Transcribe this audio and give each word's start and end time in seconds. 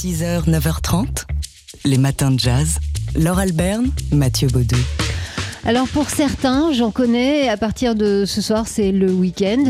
6h, 0.00 0.48
9h30, 0.48 1.26
les 1.84 1.98
matins 1.98 2.30
de 2.30 2.40
jazz. 2.40 2.78
Laure 3.16 3.38
Alberne, 3.38 3.90
Mathieu 4.12 4.48
Baudou. 4.48 4.78
Alors 5.66 5.86
pour 5.88 6.08
certains, 6.08 6.72
j'en 6.72 6.90
connais, 6.90 7.50
à 7.50 7.58
partir 7.58 7.94
de 7.94 8.24
ce 8.24 8.40
soir, 8.40 8.66
c'est 8.66 8.92
le 8.92 9.12
week-end. 9.12 9.62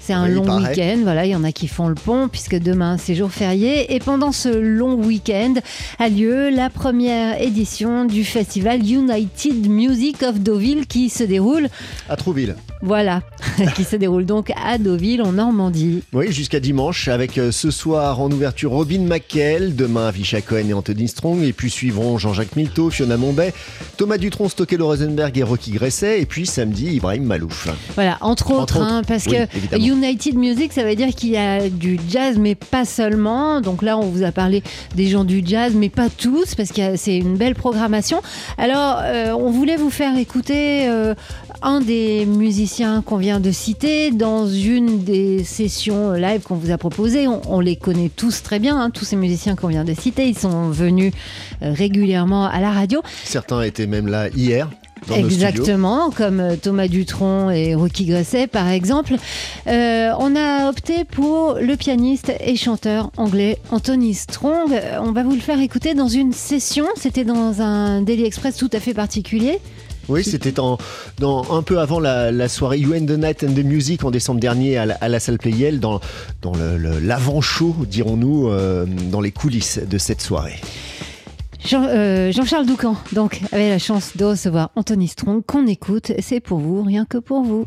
C'est 0.00 0.12
un 0.12 0.28
Oui, 0.28 0.34
long 0.34 0.58
week-end. 0.58 0.98
Voilà, 1.02 1.26
il 1.26 1.32
y 1.32 1.34
en 1.34 1.42
a 1.42 1.50
qui 1.50 1.66
font 1.66 1.88
le 1.88 1.96
pont 1.96 2.28
puisque 2.28 2.54
demain 2.60 2.96
c'est 2.96 3.16
jour 3.16 3.32
férié. 3.32 3.92
Et 3.92 3.98
pendant 3.98 4.30
ce 4.30 4.50
long 4.50 4.94
week-end 4.94 5.54
a 5.98 6.08
lieu 6.08 6.50
la 6.50 6.70
première 6.70 7.42
édition 7.42 8.04
du 8.04 8.22
festival 8.24 8.88
United 8.88 9.68
Music 9.68 10.22
of 10.22 10.38
Deauville 10.38 10.86
qui 10.86 11.10
se 11.10 11.24
déroule, 11.24 11.68
À 12.08 12.14
Trouville. 12.14 12.54
Voilà, 12.82 13.22
qui 13.76 13.84
se 13.84 13.96
déroule 13.96 14.26
donc 14.26 14.52
à 14.62 14.76
Deauville 14.76 15.22
en 15.22 15.32
Normandie. 15.32 16.02
Oui, 16.12 16.32
jusqu'à 16.32 16.60
dimanche, 16.60 17.08
avec 17.08 17.38
euh, 17.38 17.52
ce 17.52 17.70
soir 17.70 18.20
en 18.20 18.30
ouverture 18.30 18.72
Robin 18.72 19.00
McKell, 19.00 19.76
demain 19.76 20.08
Avisha 20.08 20.40
Cohen 20.40 20.68
et 20.68 20.74
Anthony 20.74 21.06
Strong, 21.08 21.42
et 21.42 21.52
puis 21.52 21.70
suivront 21.70 22.18
Jean-Jacques 22.18 22.56
Milteau, 22.56 22.90
Fiona 22.90 23.16
Mombay, 23.16 23.54
Thomas 23.96 24.18
Dutronc, 24.18 24.48
Stokelo 24.48 24.86
Rosenberg 24.86 25.38
et 25.38 25.42
Rocky 25.42 25.70
Gresset, 25.70 26.20
et 26.20 26.26
puis 26.26 26.46
samedi 26.46 26.96
Ibrahim 26.96 27.24
Malouf. 27.24 27.68
Voilà, 27.94 28.18
entre 28.20 28.50
autres, 28.52 28.80
hein, 28.80 29.02
parce 29.06 29.26
oui, 29.26 29.32
que 29.32 29.56
évidemment. 29.56 29.84
United 29.84 30.34
Music, 30.34 30.72
ça 30.72 30.82
veut 30.82 30.96
dire 30.96 31.14
qu'il 31.14 31.30
y 31.30 31.36
a 31.36 31.68
du 31.68 32.00
jazz, 32.08 32.36
mais 32.38 32.54
pas 32.56 32.84
seulement. 32.84 33.60
Donc 33.60 33.82
là, 33.82 33.96
on 33.96 34.06
vous 34.06 34.24
a 34.24 34.32
parlé 34.32 34.62
des 34.96 35.06
gens 35.06 35.24
du 35.24 35.42
jazz, 35.44 35.72
mais 35.74 35.88
pas 35.88 36.08
tous, 36.10 36.54
parce 36.56 36.72
que 36.72 36.96
c'est 36.96 37.16
une 37.16 37.36
belle 37.36 37.54
programmation. 37.54 38.22
Alors, 38.58 39.00
euh, 39.02 39.32
on 39.32 39.50
voulait 39.50 39.76
vous 39.76 39.90
faire 39.90 40.16
écouter 40.18 40.88
euh, 40.88 41.14
un 41.62 41.80
des 41.80 42.26
musiciens 42.26 43.02
qu'on 43.02 43.16
vient 43.16 43.40
de 43.40 43.50
citer 43.50 44.10
dans 44.10 44.46
une 44.46 45.02
des 45.04 45.44
sessions 45.44 46.12
live 46.12 46.42
qu'on 46.42 46.56
vous 46.56 46.70
a 46.70 46.78
proposées. 46.78 47.28
On, 47.28 47.40
on 47.48 47.60
les 47.60 47.76
connaît 47.76 48.10
tous 48.14 48.42
très 48.42 48.58
bien, 48.58 48.80
hein, 48.80 48.90
tous 48.90 49.04
ces 49.04 49.16
musiciens 49.16 49.56
qu'on 49.56 49.68
vient 49.68 49.84
de 49.84 49.94
citer. 49.94 50.26
Ils 50.26 50.38
sont 50.38 50.70
venus 50.70 51.12
euh, 51.62 51.72
régulièrement 51.72 52.46
à 52.46 52.60
la 52.60 52.70
radio. 52.70 53.02
Certains 53.24 53.62
étaient 53.62 53.86
même 53.86 54.08
là 54.08 54.28
hier, 54.28 54.68
dans. 55.08 55.14
Exactement, 55.16 56.10
comme 56.10 56.40
euh, 56.40 56.56
Thomas 56.56 56.88
Dutronc 56.88 57.50
et 57.50 57.74
Rocky 57.74 58.06
Gresset 58.06 58.46
par 58.46 58.68
exemple. 58.68 59.14
Euh, 59.66 60.10
on 60.18 60.36
a 60.36 60.68
opté 60.68 61.04
pour 61.04 61.56
le 61.60 61.76
pianiste 61.76 62.32
et 62.40 62.56
chanteur 62.56 63.10
anglais 63.16 63.58
Anthony 63.70 64.14
Strong. 64.14 64.70
On 65.00 65.12
va 65.12 65.22
vous 65.22 65.34
le 65.34 65.40
faire 65.40 65.60
écouter 65.60 65.94
dans 65.94 66.08
une 66.08 66.32
session. 66.32 66.86
C'était 66.96 67.24
dans 67.24 67.60
un 67.60 68.02
Daily 68.02 68.24
Express 68.24 68.56
tout 68.56 68.70
à 68.72 68.80
fait 68.80 68.94
particulier. 68.94 69.58
Oui, 70.12 70.24
c'était 70.24 70.60
en, 70.60 70.78
dans, 71.18 71.52
un 71.56 71.62
peu 71.62 71.80
avant 71.80 71.98
la, 72.00 72.30
la 72.30 72.48
soirée 72.48 72.78
You 72.78 72.94
and 72.94 73.06
the 73.06 73.18
Night 73.18 73.42
and 73.44 73.52
the 73.54 73.64
Music 73.64 74.04
en 74.04 74.10
décembre 74.10 74.40
dernier 74.40 74.76
à 74.76 74.86
la, 74.86 74.94
à 75.00 75.08
la 75.08 75.18
salle 75.20 75.38
Playel, 75.38 75.80
dans, 75.80 76.00
dans 76.42 76.52
le- 76.54 76.76
le- 76.76 76.98
l'avant-show, 76.98 77.74
dirons-nous, 77.88 78.48
euh, 78.48 78.86
dans 79.10 79.20
les 79.20 79.32
coulisses 79.32 79.78
de 79.78 79.98
cette 79.98 80.20
soirée. 80.20 80.60
Jean, 81.64 81.84
euh, 81.88 82.32
Jean-Charles 82.32 82.66
Doucan, 82.66 82.96
donc, 83.12 83.40
avait 83.52 83.68
la 83.70 83.78
chance 83.78 84.16
de 84.16 84.24
recevoir 84.24 84.70
Anthony 84.74 85.06
Strong 85.08 85.42
qu'on 85.46 85.66
écoute. 85.68 86.10
C'est 86.18 86.40
pour 86.40 86.58
vous, 86.58 86.82
rien 86.82 87.04
que 87.08 87.18
pour 87.18 87.42
vous. 87.44 87.66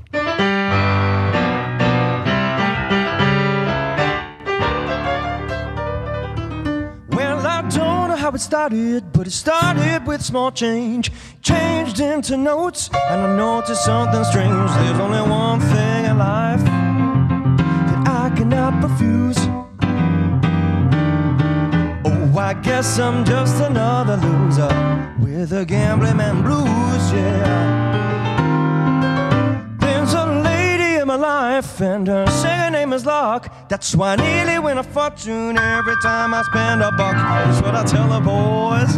How 8.26 8.32
it 8.32 8.42
started, 8.42 9.04
but 9.14 9.28
it 9.28 9.32
started 9.32 10.04
with 10.08 10.20
small 10.20 10.52
change. 10.52 11.12
Changed 11.44 12.00
into 12.00 12.36
notes, 12.36 12.90
and 12.92 13.22
I 13.22 13.38
noticed 13.38 13.86
something 13.86 14.24
strange. 14.24 14.72
There's 14.72 15.00
only 15.00 15.22
one 15.22 15.60
thing 15.60 16.06
in 16.06 16.18
life 16.18 16.64
that 16.66 18.02
I 18.24 18.34
cannot 18.36 18.82
refuse. 18.82 19.38
Oh, 22.04 22.40
I 22.40 22.56
guess 22.64 22.98
I'm 22.98 23.24
just 23.26 23.62
another 23.62 24.18
loser 24.18 24.74
with 25.20 25.54
a 25.54 25.64
gambling 25.64 26.18
man 26.18 26.42
blues, 26.42 27.12
yeah. 27.14 28.25
Life, 31.26 31.82
and 31.82 32.08
her 32.08 32.70
name 32.70 32.94
is 32.94 33.04
Luck. 33.06 33.44
That's 33.68 33.96
why 33.96 34.14
I 34.14 34.16
nearly 34.16 34.60
win 34.60 34.78
a 34.78 34.84
fortune 34.84 35.58
every 35.58 35.98
time 36.04 36.34
I 36.34 36.42
spend 36.44 36.84
a 36.84 36.92
buck. 36.92 37.16
That's 37.16 37.62
what 37.64 37.74
I 37.82 37.84
tell 37.94 38.08
the 38.16 38.22
boys. 38.34 38.92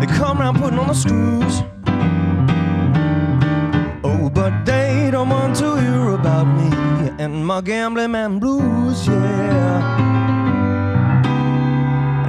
They 0.00 0.08
come 0.20 0.40
around 0.40 0.56
putting 0.60 0.78
on 0.82 0.88
the 0.92 0.98
screws. 1.04 1.54
Oh, 4.10 4.30
but 4.38 4.52
they 4.64 5.10
don't 5.14 5.28
want 5.28 5.54
to 5.62 5.68
hear 5.82 6.04
about 6.20 6.46
me 6.58 6.68
and 7.22 7.46
my 7.46 7.60
gambling 7.60 8.12
man 8.12 8.38
blues, 8.38 9.06
yeah. 9.06 9.78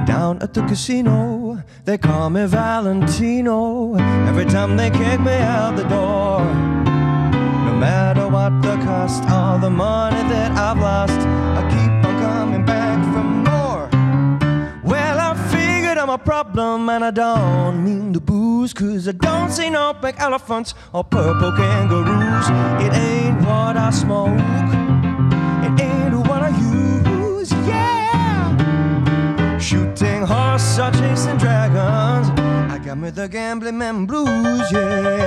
Down 0.06 0.42
at 0.44 0.54
the 0.54 0.62
casino, 0.62 1.62
they 1.84 1.98
call 1.98 2.30
me 2.30 2.46
Valentino. 2.46 3.94
Every 4.30 4.46
time 4.46 4.76
they 4.76 4.90
kick 4.90 5.20
me 5.20 5.36
out 5.56 5.74
the 5.76 5.84
door. 5.84 6.79
Matter 7.80 8.28
what 8.28 8.60
the 8.60 8.76
cost 8.84 9.24
all 9.30 9.58
the 9.58 9.70
money 9.70 10.22
that 10.28 10.50
I've 10.52 10.78
lost, 10.78 11.18
I 11.58 11.62
keep 11.72 11.92
on 12.06 12.14
coming 12.20 12.64
back 12.66 12.98
for 13.12 13.24
more. 13.48 13.88
Well, 14.84 15.18
I 15.18 15.34
figured 15.50 15.96
I'm 15.96 16.10
a 16.10 16.18
problem 16.18 16.90
and 16.90 17.02
I 17.02 17.10
don't 17.10 17.82
mean 17.82 18.12
to 18.12 18.20
booze, 18.20 18.74
cause 18.74 19.08
I 19.08 19.12
don't 19.12 19.50
see 19.50 19.70
no 19.70 19.94
pink 19.94 20.20
elephants 20.20 20.74
or 20.92 21.04
purple 21.04 21.52
kangaroos. 21.52 22.46
It 22.84 22.92
ain't 22.92 23.40
what 23.46 23.78
I 23.78 23.88
smoke, 23.88 24.38
it 25.66 25.80
ain't 25.80 26.14
what 26.28 26.42
I 26.42 26.50
use, 26.60 27.50
yeah. 27.66 29.56
Shooting 29.58 30.24
horse 30.24 30.78
or 30.78 30.90
chasing 30.90 31.38
dragons, 31.38 32.28
I 32.70 32.78
got 32.84 32.98
me 32.98 33.08
the 33.08 33.26
gambling 33.26 33.78
man 33.78 34.04
blues, 34.04 34.70
yeah. 34.70 35.19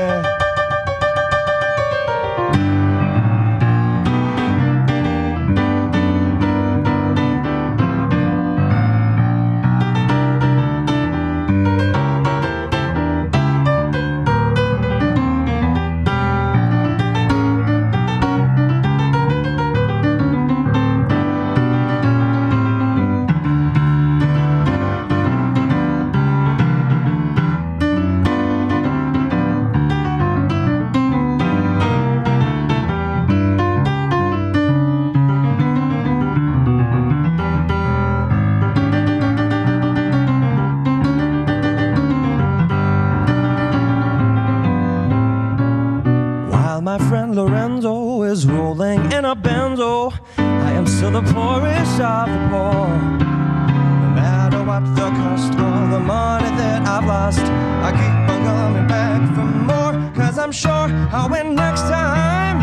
Still 51.04 51.22
the 51.22 51.34
poorest 51.34 52.00
of 52.00 52.30
the 52.30 52.48
poor. 52.50 52.88
No 52.88 54.10
matter 54.16 54.64
what 54.64 54.86
the 54.96 55.10
cost 55.20 55.52
or 55.52 55.90
the 55.92 56.00
money 56.00 56.48
that 56.56 56.88
I've 56.88 57.06
lost, 57.06 57.42
I 57.42 57.92
keep 57.92 58.30
on 58.34 58.46
coming 58.46 58.88
back 58.88 59.20
for 59.36 59.44
more. 59.44 60.14
Cause 60.16 60.38
I'm 60.38 60.54
sure 60.54 60.88
I'll 61.12 61.28
win 61.28 61.56
next 61.56 61.82
time. 61.82 62.58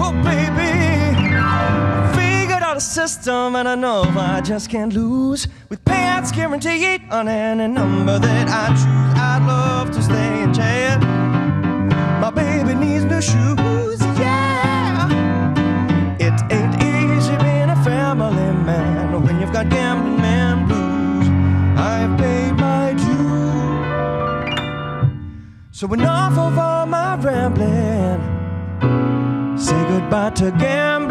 Oh, 0.00 0.10
baby. 0.24 0.72
Figured 2.18 2.62
out 2.62 2.78
a 2.78 2.80
system 2.80 3.56
and 3.56 3.68
I 3.68 3.74
know 3.74 4.04
I 4.04 4.40
just 4.40 4.70
can't 4.70 4.94
lose. 4.94 5.46
With 5.68 5.84
payouts 5.84 6.34
guaranteed 6.34 7.02
on 7.10 7.28
any 7.28 7.70
number 7.70 8.18
that 8.18 8.48
I 8.48 8.68
choose, 8.68 9.20
I'd 9.20 9.46
love 9.46 9.90
to 9.90 10.02
stay 10.02 10.42
in 10.44 10.54
jail. 10.54 10.95
So 25.86 25.92
enough 25.92 26.36
of 26.36 26.58
all 26.58 26.84
my 26.86 27.14
rambling. 27.14 28.18
Say 29.56 29.80
goodbye 29.88 30.30
to 30.30 30.50
gambling 30.50 31.05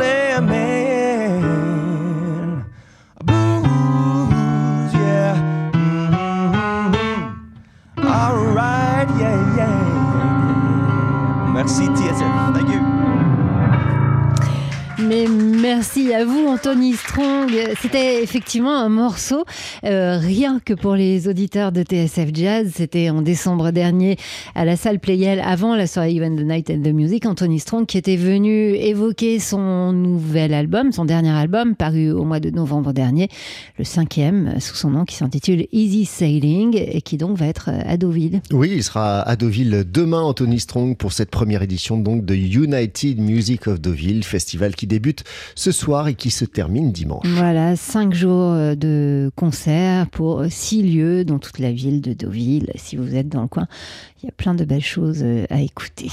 Anthony 16.56 16.94
Strong. 16.94 17.52
C'était 17.82 18.24
effectivement 18.24 18.78
un 18.78 18.88
morceau 18.88 19.44
euh, 19.84 20.18
rien 20.18 20.62
que 20.64 20.74
pour 20.74 20.96
les 20.96 21.28
auditeurs 21.28 21.74
de 21.74 21.84
TSF 21.84 22.30
Jazz. 22.34 22.72
C'était 22.76 23.10
en 23.10 23.22
décembre 23.22 23.72
dernier 23.72 24.16
à 24.56 24.64
la 24.64 24.78
salle 24.78 25.00
Playel 25.00 25.42
avant 25.42 25.76
la 25.76 25.86
soirée 25.86 26.14
Even 26.16 26.38
the 26.38 26.46
Night 26.48 26.70
and 26.70 26.82
the 26.82 26.94
Music. 26.94 27.26
Anthony 27.26 27.60
Strong 27.60 27.88
qui 27.88 27.98
était 27.98 28.16
venu 28.16 28.74
évoquer 28.74 29.40
son 29.40 29.92
nouvel 29.92 30.54
album, 30.54 30.94
son 30.94 31.04
dernier 31.04 31.32
album 31.32 31.76
paru 31.76 32.12
au 32.12 32.24
mois 32.24 32.40
de 32.40 32.50
novembre 32.52 32.94
dernier, 32.94 33.28
le 33.78 33.84
cinquième 33.84 34.58
sous 34.62 34.76
son 34.76 34.92
nom 34.92 35.04
qui 35.04 35.16
s'intitule 35.16 35.68
Easy 35.74 36.06
Sailing 36.06 36.78
et 36.78 37.02
qui 37.02 37.18
donc 37.18 37.36
va 37.38 37.48
être 37.48 37.70
à 37.86 37.98
Deauville. 37.98 38.42
Oui, 38.54 38.72
il 38.74 38.84
sera 38.84 39.20
à 39.20 39.36
Deauville 39.36 39.84
demain, 39.92 40.22
Anthony 40.22 40.62
Strong, 40.62 40.96
pour 40.96 41.12
cette 41.12 41.32
première 41.32 41.64
édition 41.64 41.98
donc 41.98 42.24
de 42.24 42.34
United 42.34 43.20
Music 43.20 43.68
of 43.68 43.82
Deauville, 43.82 44.24
festival 44.24 44.74
qui 44.74 44.88
débute 44.88 45.26
ce 45.56 45.74
soir 45.74 46.08
et 46.08 46.14
qui 46.14 46.32
se 46.32 46.45
termine 46.46 46.92
dimanche. 46.92 47.26
Voilà, 47.26 47.76
cinq 47.76 48.14
jours 48.14 48.52
euh, 48.52 48.76
de 48.76 49.32
concert 49.36 50.08
pour 50.10 50.46
six 50.50 50.84
lieux 50.84 51.26
dans 51.26 51.40
toute 51.40 51.60
la 51.60 51.72
ville 51.72 52.02
de 52.02 52.14
Deauville. 52.14 52.72
Si 52.76 52.96
vous 52.96 53.16
êtes 53.16 53.30
dans 53.30 53.42
le 53.42 53.48
coin, 53.48 53.68
il 54.22 54.26
y 54.26 54.30
a 54.30 54.32
plein 54.32 54.54
de 54.54 54.66
belles 54.66 54.84
choses 54.84 55.22
euh, 55.24 55.46
à 55.50 55.62
écouter. 55.62 56.10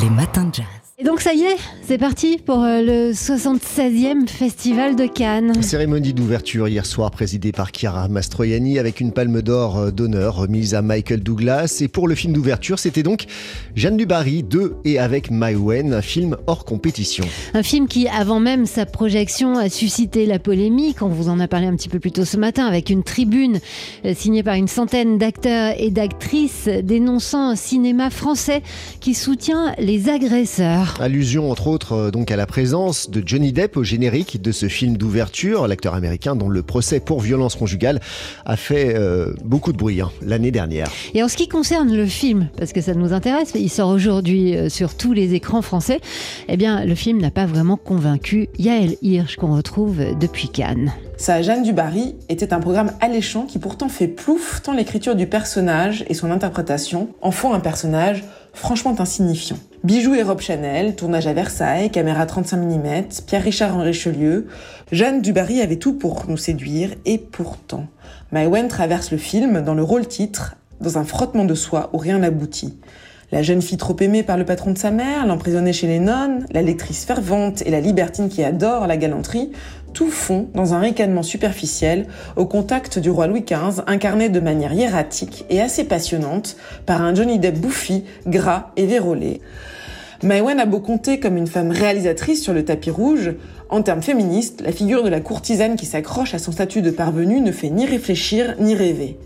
Les 0.00 0.10
matins 0.10 0.46
de 0.46 0.54
jazz. 0.54 0.66
Et 0.96 1.02
donc 1.02 1.20
ça 1.20 1.34
y 1.34 1.42
est, 1.42 1.56
c'est 1.82 1.98
parti 1.98 2.38
pour 2.38 2.62
euh, 2.62 2.80
le 2.80 3.12
76e 3.12 4.28
Festival 4.28 4.94
de 4.94 5.06
Cannes. 5.06 5.60
Cérémonie 5.60 6.14
d'ouverture 6.14 6.68
hier 6.68 6.86
soir 6.86 7.10
présidée 7.10 7.50
par 7.50 7.70
Chiara 7.72 8.06
Mastroianni 8.06 8.78
avec 8.78 9.00
une 9.00 9.10
palme 9.10 9.42
d'or 9.42 9.76
euh, 9.76 9.90
d'honneur 9.90 10.36
remise 10.36 10.72
à 10.72 10.82
Michael 10.82 11.24
Douglas. 11.24 11.78
Et 11.80 11.88
pour 11.88 12.06
le 12.06 12.14
film 12.14 12.32
d'ouverture, 12.32 12.78
c'était 12.78 13.02
donc 13.02 13.24
Jeanne 13.74 13.96
Dubarry 13.96 14.44
de 14.44 14.76
et 14.84 15.00
avec 15.00 15.32
Maïwen, 15.32 15.92
un 15.92 16.00
film 16.00 16.36
hors 16.46 16.64
compétition. 16.64 17.24
Un 17.54 17.64
film 17.64 17.88
qui, 17.88 18.06
avant 18.06 18.38
même 18.38 18.64
sa 18.64 18.86
projection, 18.86 19.63
a 19.64 19.70
suscité 19.70 20.26
la 20.26 20.38
polémique. 20.38 21.00
On 21.00 21.08
vous 21.08 21.30
en 21.30 21.40
a 21.40 21.48
parlé 21.48 21.66
un 21.66 21.74
petit 21.74 21.88
peu 21.88 21.98
plus 21.98 22.12
tôt 22.12 22.26
ce 22.26 22.36
matin 22.36 22.66
avec 22.66 22.90
une 22.90 23.02
tribune 23.02 23.60
euh, 24.04 24.12
signée 24.14 24.42
par 24.42 24.56
une 24.56 24.68
centaine 24.68 25.16
d'acteurs 25.16 25.74
et 25.78 25.90
d'actrices 25.90 26.68
dénonçant 26.68 27.48
un 27.48 27.56
cinéma 27.56 28.10
français 28.10 28.62
qui 29.00 29.14
soutient 29.14 29.74
les 29.78 30.10
agresseurs. 30.10 30.96
Allusion 31.00 31.50
entre 31.50 31.68
autres 31.68 31.92
euh, 31.92 32.10
donc 32.10 32.30
à 32.30 32.36
la 32.36 32.44
présence 32.44 33.08
de 33.08 33.22
Johnny 33.24 33.54
Depp 33.54 33.78
au 33.78 33.84
générique 33.84 34.42
de 34.42 34.52
ce 34.52 34.68
film 34.68 34.98
d'ouverture, 34.98 35.66
l'acteur 35.66 35.94
américain 35.94 36.36
dont 36.36 36.50
le 36.50 36.62
procès 36.62 37.00
pour 37.00 37.20
violence 37.20 37.56
conjugale 37.56 38.00
a 38.44 38.56
fait 38.56 38.94
euh, 38.94 39.32
beaucoup 39.46 39.72
de 39.72 39.78
bruit 39.78 40.02
hein, 40.02 40.10
l'année 40.20 40.50
dernière. 40.50 40.88
Et 41.14 41.22
en 41.22 41.28
ce 41.28 41.38
qui 41.38 41.48
concerne 41.48 41.90
le 41.90 42.04
film, 42.04 42.48
parce 42.58 42.74
que 42.74 42.82
ça 42.82 42.92
nous 42.92 43.14
intéresse, 43.14 43.52
il 43.54 43.70
sort 43.70 43.88
aujourd'hui 43.88 44.56
sur 44.68 44.94
tous 44.94 45.14
les 45.14 45.32
écrans 45.32 45.62
français, 45.62 46.00
eh 46.48 46.58
bien 46.58 46.84
le 46.84 46.94
film 46.94 47.18
n'a 47.18 47.30
pas 47.30 47.46
vraiment 47.46 47.78
convaincu 47.78 48.48
Yael 48.58 48.96
Hirsch 49.00 49.36
qu'on 49.36 49.53
retrouve 49.54 50.18
depuis 50.18 50.48
Cannes. 50.48 50.92
Sa 51.16 51.42
Jeanne 51.42 51.62
du 51.62 51.72
Barry 51.72 52.16
était 52.28 52.52
un 52.52 52.60
programme 52.60 52.92
alléchant 53.00 53.46
qui 53.46 53.58
pourtant 53.58 53.88
fait 53.88 54.08
plouf 54.08 54.62
tant 54.62 54.72
l'écriture 54.72 55.14
du 55.14 55.26
personnage 55.26 56.04
et 56.08 56.14
son 56.14 56.30
interprétation 56.30 57.08
en 57.22 57.30
font 57.30 57.54
un 57.54 57.60
personnage 57.60 58.24
franchement 58.52 58.94
insignifiant. 58.98 59.56
Bijoux 59.84 60.14
et 60.14 60.22
robe 60.22 60.40
Chanel, 60.40 60.96
tournage 60.96 61.26
à 61.26 61.32
Versailles, 61.32 61.90
caméra 61.90 62.26
35 62.26 62.56
mm, 62.56 63.04
Pierre-Richard 63.26 63.76
en 63.76 63.82
Richelieu, 63.82 64.48
Jeanne 64.92 65.22
du 65.22 65.32
Barry 65.32 65.60
avait 65.60 65.76
tout 65.76 65.94
pour 65.94 66.24
nous 66.28 66.36
séduire 66.36 66.90
et 67.04 67.18
pourtant, 67.18 67.86
Maïwen 68.32 68.68
traverse 68.68 69.10
le 69.10 69.18
film 69.18 69.62
dans 69.62 69.74
le 69.74 69.82
rôle 69.82 70.06
titre, 70.06 70.56
dans 70.80 70.98
un 70.98 71.04
frottement 71.04 71.44
de 71.44 71.54
soie 71.54 71.90
où 71.92 71.98
rien 71.98 72.18
n'aboutit. 72.18 72.78
La 73.34 73.42
jeune 73.42 73.62
fille 73.62 73.78
trop 73.78 73.96
aimée 73.98 74.22
par 74.22 74.36
le 74.36 74.44
patron 74.44 74.70
de 74.70 74.78
sa 74.78 74.92
mère, 74.92 75.26
l'emprisonnée 75.26 75.72
chez 75.72 75.88
les 75.88 75.98
nonnes, 75.98 76.46
la 76.52 76.62
lectrice 76.62 77.04
fervente 77.04 77.62
et 77.66 77.70
la 77.72 77.80
libertine 77.80 78.28
qui 78.28 78.44
adore 78.44 78.86
la 78.86 78.96
galanterie, 78.96 79.50
tout 79.92 80.08
fond 80.08 80.46
dans 80.54 80.72
un 80.72 80.78
ricanement 80.78 81.24
superficiel 81.24 82.06
au 82.36 82.46
contact 82.46 83.00
du 83.00 83.10
roi 83.10 83.26
Louis 83.26 83.42
XV, 83.42 83.82
incarné 83.88 84.28
de 84.28 84.38
manière 84.38 84.72
hiératique 84.72 85.46
et 85.50 85.60
assez 85.60 85.82
passionnante 85.82 86.56
par 86.86 87.02
un 87.02 87.12
Johnny 87.12 87.40
Depp 87.40 87.58
bouffi, 87.58 88.04
gras 88.24 88.70
et 88.76 88.86
vérolé. 88.86 89.40
Maïwen 90.22 90.60
a 90.60 90.66
beau 90.66 90.78
compter 90.78 91.18
comme 91.18 91.36
une 91.36 91.48
femme 91.48 91.72
réalisatrice 91.72 92.40
sur 92.40 92.52
le 92.52 92.64
tapis 92.64 92.90
rouge, 92.90 93.32
en 93.68 93.82
termes 93.82 94.02
féministes, 94.02 94.60
la 94.60 94.70
figure 94.70 95.02
de 95.02 95.08
la 95.08 95.18
courtisane 95.18 95.74
qui 95.74 95.86
s'accroche 95.86 96.34
à 96.34 96.38
son 96.38 96.52
statut 96.52 96.82
de 96.82 96.92
parvenue 96.92 97.40
ne 97.40 97.50
fait 97.50 97.70
ni 97.70 97.84
réfléchir 97.84 98.54
ni 98.60 98.76
rêver. 98.76 99.18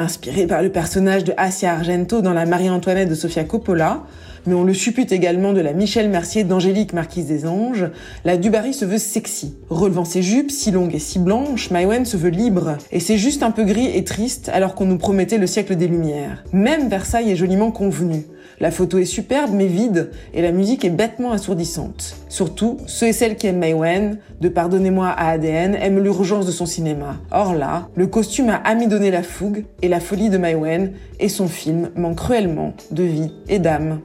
Inspirée 0.00 0.46
par 0.46 0.62
le 0.62 0.70
personnage 0.70 1.24
de 1.24 1.32
Asia 1.36 1.72
Argento 1.72 2.20
dans 2.20 2.32
La 2.32 2.46
Marie-Antoinette 2.46 3.08
de 3.08 3.16
Sofia 3.16 3.42
Coppola, 3.42 4.04
mais 4.46 4.54
on 4.54 4.62
le 4.62 4.72
suppute 4.72 5.10
également 5.10 5.52
de 5.52 5.60
la 5.60 5.72
Michel 5.72 6.08
Mercier 6.08 6.44
d'Angélique 6.44 6.92
Marquise 6.92 7.26
des 7.26 7.48
Anges, 7.48 7.90
la 8.24 8.36
Dubarry 8.36 8.72
se 8.72 8.84
veut 8.84 8.98
sexy. 8.98 9.56
Relevant 9.70 10.04
ses 10.04 10.22
jupes 10.22 10.52
si 10.52 10.70
longues 10.70 10.94
et 10.94 11.00
si 11.00 11.18
blanches, 11.18 11.72
Maïwen 11.72 12.04
se 12.04 12.16
veut 12.16 12.28
libre, 12.28 12.78
et 12.92 13.00
c'est 13.00 13.18
juste 13.18 13.42
un 13.42 13.50
peu 13.50 13.64
gris 13.64 13.90
et 13.92 14.04
triste 14.04 14.48
alors 14.54 14.76
qu'on 14.76 14.86
nous 14.86 14.98
promettait 14.98 15.36
le 15.36 15.48
siècle 15.48 15.74
des 15.74 15.88
Lumières. 15.88 16.44
Même 16.52 16.88
Versailles 16.88 17.32
est 17.32 17.36
joliment 17.36 17.72
convenu. 17.72 18.22
La 18.60 18.70
photo 18.70 18.98
est 18.98 19.04
superbe 19.04 19.50
mais 19.52 19.66
vide, 19.66 20.10
et 20.32 20.42
la 20.42 20.52
musique 20.52 20.84
est 20.84 20.90
bêtement 20.90 21.32
assourdissante. 21.32 22.14
Surtout, 22.28 22.78
ceux 22.86 23.08
et 23.08 23.12
celles 23.12 23.36
qui 23.36 23.46
aiment 23.46 23.58
Maïwen, 23.58 24.18
de 24.40 24.48
Pardonnez-moi 24.48 25.08
à 25.08 25.30
ADN, 25.30 25.74
aiment 25.74 26.02
l'urgence 26.02 26.46
de 26.46 26.52
son 26.52 26.66
cinéma. 26.66 27.16
Or 27.30 27.54
là, 27.54 27.88
le 27.94 28.06
costume 28.06 28.48
a 28.50 28.56
amidonné 28.56 29.10
la 29.10 29.22
fougue, 29.22 29.64
et 29.82 29.88
la 29.88 30.00
folie 30.00 30.28
de 30.30 30.38
Maïwen, 30.38 30.92
et 31.20 31.28
son 31.28 31.48
film 31.48 31.90
manque 31.96 32.16
cruellement 32.16 32.74
de 32.90 33.02
vie 33.02 33.32
et 33.48 33.58
d'âme. 33.58 34.00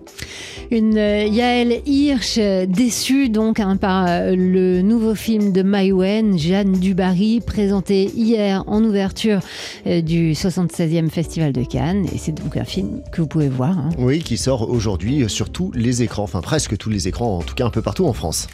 Une 0.72 0.98
euh, 0.98 1.26
Yael 1.26 1.82
Hirsch 1.86 2.38
euh, 2.40 2.66
déçue 2.66 3.30
donc 3.30 3.60
hein, 3.60 3.76
par 3.76 4.08
euh, 4.08 4.36
le 4.36 4.82
nouveau 4.82 5.14
film 5.14 5.52
de 5.52 5.62
Maïwen, 5.62 6.40
Jeanne 6.40 6.72
Dubarry, 6.72 7.42
présenté 7.42 8.06
hier 8.16 8.64
en 8.68 8.84
ouverture 8.84 9.40
du 9.86 10.32
76e 10.32 11.10
Festival 11.10 11.52
de 11.52 11.64
Cannes. 11.64 12.06
Et 12.14 12.18
c'est 12.18 12.32
donc 12.32 12.58
un 12.58 12.64
film 12.64 13.02
que 13.12 13.22
vous 13.22 13.28
pouvez 13.28 13.50
voir. 13.50 13.78
hein. 13.78 13.90
Oui, 14.00 14.20
qui 14.20 14.38
sort 14.38 14.70
aujourd'hui 14.70 15.30
sur 15.30 15.50
tous 15.52 15.72
les 15.76 16.02
écrans, 16.02 16.24
enfin 16.24 16.42
presque 16.42 16.78
tous 16.78 16.90
les 16.90 17.08
écrans, 17.08 17.38
en 17.38 17.42
tout 17.42 17.54
cas 17.56 17.66
un 17.66 17.70
peu 17.70 17.82
partout 17.82 18.06
en 18.14 18.16
France. 18.16 18.48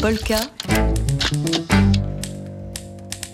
Polka. 0.00 0.36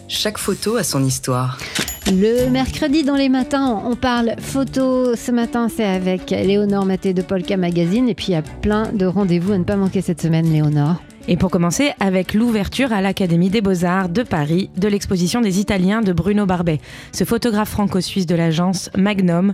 Chaque 0.06 0.38
photo 0.38 0.76
a 0.76 0.84
son 0.84 1.04
histoire. 1.04 1.58
Le 2.06 2.48
mercredi 2.50 3.02
dans 3.02 3.16
les 3.16 3.28
matins, 3.28 3.82
on 3.84 3.96
parle 3.96 4.36
photo. 4.38 5.16
Ce 5.16 5.32
matin, 5.32 5.68
c'est 5.74 5.84
avec 5.84 6.30
Léonore 6.30 6.84
Maté 6.86 7.14
de 7.14 7.22
Polka 7.22 7.56
Magazine. 7.56 8.08
Et 8.08 8.14
puis, 8.14 8.26
il 8.28 8.32
y 8.32 8.36
a 8.36 8.42
plein 8.42 8.92
de 8.92 9.06
rendez-vous 9.06 9.52
à 9.52 9.58
ne 9.58 9.64
pas 9.64 9.76
manquer 9.76 10.02
cette 10.02 10.22
semaine, 10.22 10.52
Léonore. 10.52 11.02
Et 11.26 11.36
pour 11.36 11.50
commencer, 11.50 11.92
avec 11.98 12.32
l'ouverture 12.34 12.92
à 12.92 13.00
l'Académie 13.00 13.50
des 13.50 13.60
Beaux-Arts 13.60 14.10
de 14.10 14.22
Paris 14.22 14.70
de 14.76 14.86
l'exposition 14.86 15.40
des 15.40 15.58
Italiens 15.58 16.02
de 16.02 16.12
Bruno 16.12 16.46
Barbet. 16.46 16.80
Ce 17.12 17.24
photographe 17.24 17.70
franco-suisse 17.70 18.26
de 18.26 18.36
l'agence 18.36 18.88
Magnum 18.96 19.52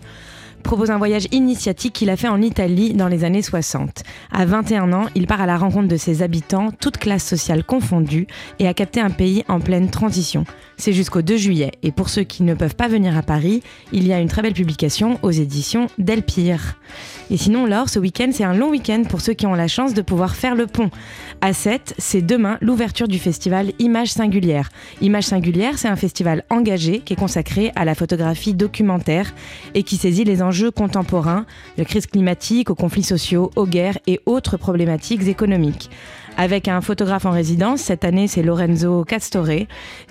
propose 0.62 0.90
un 0.90 0.99
voyage 0.99 1.26
initiatique 1.33 1.93
qu'il 1.93 2.11
a 2.11 2.17
fait 2.17 2.29
en 2.29 2.40
Italie 2.40 2.95
dans 2.95 3.09
les 3.09 3.25
années 3.25 3.43
60. 3.43 4.02
À 4.31 4.45
21 4.45 4.93
ans, 4.93 5.07
il 5.14 5.26
part 5.26 5.40
à 5.40 5.47
la 5.47 5.57
rencontre 5.57 5.88
de 5.88 5.97
ses 5.97 6.23
habitants, 6.23 6.71
toutes 6.81 6.99
classes 6.99 7.26
sociales 7.26 7.64
confondues, 7.64 8.26
et 8.59 8.69
a 8.69 8.75
capté 8.75 9.00
un 9.00 9.11
pays 9.11 9.45
en 9.49 9.61
pleine 9.61 9.90
transition. 9.90 10.45
C'est 10.76 10.93
jusqu'au 10.93 11.23
2 11.23 11.37
juillet, 11.37 11.73
et 11.83 11.93
pour 11.93 12.09
ceux 12.09 12.23
qui 12.23 12.43
ne 12.43 12.55
peuvent 12.55 12.76
pas 12.76 12.88
venir 12.88 13.17
à 13.17 13.23
Paris, 13.23 13.62
il 13.93 14.07
y 14.07 14.12
a 14.12 14.21
une 14.21 14.29
très 14.29 14.43
belle 14.43 14.55
publication 14.55 15.19
aux 15.23 15.31
éditions 15.31 15.88
Delpire. 15.99 16.76
Et 17.31 17.37
sinon, 17.37 17.67
Laure, 17.67 17.88
ce 17.88 17.99
week-end, 17.99 18.31
c'est 18.33 18.45
un 18.45 18.55
long 18.55 18.71
week-end 18.71 19.02
pour 19.09 19.21
ceux 19.21 19.35
qui 19.35 19.47
ont 19.47 19.55
la 19.55 19.69
chance 19.69 19.95
de 19.95 20.02
pouvoir 20.02 20.35
faire 20.35 20.55
le 20.55 20.67
pont. 20.67 20.90
À 21.40 21.52
7, 21.52 21.95
c'est 21.99 22.23
demain 22.23 22.59
l'ouverture 22.61 23.09
du 23.09 23.19
festival 23.19 23.73
Images 23.79 24.12
Singulières. 24.12 24.71
Images 25.00 25.25
Singulières, 25.25 25.79
c'est 25.79 25.88
un 25.88 25.97
festival 25.97 26.45
engagé 26.50 27.00
qui 27.00 27.12
est 27.12 27.17
consacré 27.17 27.73
à 27.76 27.85
la 27.85 27.95
photographie 27.95 28.55
documentaire 28.55 29.33
et 29.75 29.83
qui 29.83 29.97
saisit 29.97 30.25
les 30.25 30.43
enjeux 30.43 30.50
contemporains, 30.75 31.47
de 31.78 31.85
crise 31.85 32.07
climatique 32.07 32.71
aux 32.71 32.75
conflits 32.75 33.02
sociaux, 33.02 33.50
aux 33.57 33.66
guerres 33.66 33.99
et 34.07 34.21
autres 34.26 34.57
problématiques 34.57 35.26
économiques. 35.26 35.90
Avec 36.37 36.69
un 36.69 36.80
photographe 36.80 37.26
en 37.26 37.33
résidence, 37.33 37.80
cette 37.80 38.04
année 38.04 38.26
c'est 38.26 38.42
Lorenzo 38.42 39.04
Castore, 39.04 39.50